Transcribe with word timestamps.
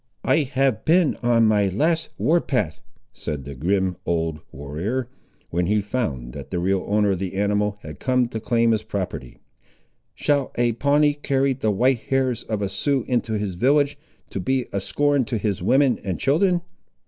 "I 0.23 0.37
have 0.37 0.83
been 0.83 1.15
on 1.17 1.45
my 1.45 1.67
last 1.69 2.09
war 2.17 2.41
path," 2.41 2.79
said 3.13 3.45
the 3.45 3.53
grim 3.53 3.97
old 4.03 4.39
warrior, 4.51 5.09
when 5.51 5.67
he 5.67 5.79
found 5.79 6.33
that 6.33 6.49
the 6.49 6.57
real 6.57 6.83
owner 6.87 7.11
of 7.11 7.19
the 7.19 7.35
animal 7.35 7.77
had 7.83 7.99
come 7.99 8.27
to 8.29 8.39
claim 8.39 8.71
his 8.71 8.81
property; 8.81 9.37
"shall 10.15 10.53
a 10.55 10.71
Pawnee 10.71 11.13
carry 11.13 11.53
the 11.53 11.69
white 11.69 11.99
hairs 11.99 12.41
of 12.41 12.63
a 12.63 12.67
Sioux 12.69 13.03
into 13.07 13.33
his 13.33 13.53
village, 13.53 13.95
to 14.31 14.39
be 14.39 14.65
a 14.73 14.79
scorn 14.81 15.23
to 15.25 15.37
his 15.37 15.61
women 15.61 15.99
and 16.03 16.19
children?" 16.19 16.61